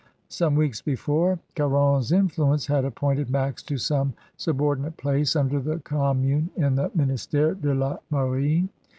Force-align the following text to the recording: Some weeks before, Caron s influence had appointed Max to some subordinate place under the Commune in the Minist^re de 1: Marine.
Some 0.29 0.55
weeks 0.55 0.81
before, 0.81 1.37
Caron 1.55 1.99
s 1.99 2.11
influence 2.11 2.65
had 2.65 2.85
appointed 2.85 3.29
Max 3.29 3.61
to 3.61 3.77
some 3.77 4.15
subordinate 4.35 4.97
place 4.97 5.35
under 5.35 5.59
the 5.59 5.77
Commune 5.77 6.49
in 6.55 6.73
the 6.73 6.89
Minist^re 6.89 7.61
de 7.61 7.75
1: 7.75 7.97
Marine. 8.09 8.69